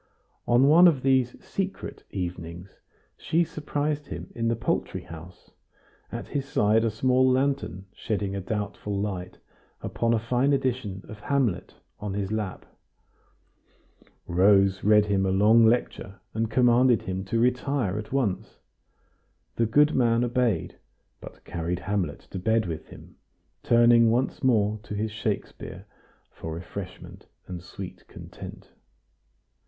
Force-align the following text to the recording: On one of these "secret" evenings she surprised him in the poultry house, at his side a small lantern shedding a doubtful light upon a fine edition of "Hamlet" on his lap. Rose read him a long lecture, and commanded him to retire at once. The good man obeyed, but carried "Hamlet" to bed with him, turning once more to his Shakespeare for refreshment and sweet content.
On 0.47 0.67
one 0.67 0.87
of 0.87 1.03
these 1.03 1.35
"secret" 1.45 2.03
evenings 2.09 2.79
she 3.17 3.43
surprised 3.43 4.07
him 4.07 4.31
in 4.33 4.47
the 4.47 4.55
poultry 4.55 5.01
house, 5.03 5.51
at 6.11 6.29
his 6.29 6.45
side 6.47 6.83
a 6.83 6.89
small 6.89 7.29
lantern 7.29 7.85
shedding 7.93 8.35
a 8.35 8.41
doubtful 8.41 8.99
light 8.99 9.37
upon 9.79 10.11
a 10.15 10.17
fine 10.17 10.53
edition 10.53 11.03
of 11.07 11.19
"Hamlet" 11.19 11.75
on 11.99 12.15
his 12.15 12.31
lap. 12.31 12.65
Rose 14.25 14.83
read 14.83 15.05
him 15.05 15.23
a 15.23 15.29
long 15.31 15.67
lecture, 15.67 16.19
and 16.33 16.49
commanded 16.49 17.03
him 17.03 17.23
to 17.25 17.37
retire 17.39 17.99
at 17.99 18.11
once. 18.11 18.57
The 19.55 19.67
good 19.67 19.93
man 19.93 20.23
obeyed, 20.23 20.79
but 21.19 21.45
carried 21.45 21.77
"Hamlet" 21.81 22.21
to 22.31 22.39
bed 22.39 22.65
with 22.65 22.87
him, 22.87 23.17
turning 23.61 24.09
once 24.09 24.43
more 24.43 24.79
to 24.81 24.95
his 24.95 25.11
Shakespeare 25.11 25.85
for 26.31 26.55
refreshment 26.55 27.27
and 27.45 27.61
sweet 27.61 28.07
content. 28.07 28.71